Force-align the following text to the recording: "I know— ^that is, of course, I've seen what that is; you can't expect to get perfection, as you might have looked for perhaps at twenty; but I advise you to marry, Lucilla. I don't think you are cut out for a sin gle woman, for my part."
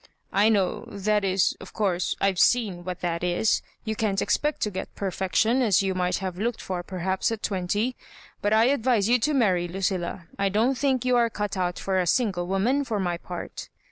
"I 0.33 0.49
know— 0.49 0.85
^that 0.89 1.23
is, 1.23 1.55
of 1.59 1.73
course, 1.73 2.15
I've 2.19 2.39
seen 2.39 2.83
what 2.83 3.01
that 3.01 3.23
is; 3.23 3.61
you 3.85 3.95
can't 3.95 4.19
expect 4.19 4.61
to 4.61 4.71
get 4.71 4.95
perfection, 4.95 5.61
as 5.61 5.83
you 5.83 5.93
might 5.93 6.17
have 6.17 6.39
looked 6.39 6.59
for 6.59 6.81
perhaps 6.81 7.31
at 7.31 7.43
twenty; 7.43 7.95
but 8.41 8.51
I 8.51 8.65
advise 8.65 9.07
you 9.07 9.19
to 9.19 9.35
marry, 9.35 9.67
Lucilla. 9.67 10.25
I 10.39 10.49
don't 10.49 10.75
think 10.75 11.05
you 11.05 11.15
are 11.17 11.29
cut 11.29 11.55
out 11.55 11.77
for 11.77 11.99
a 11.99 12.07
sin 12.07 12.31
gle 12.31 12.47
woman, 12.47 12.83
for 12.83 12.99
my 12.99 13.17
part." 13.17 13.69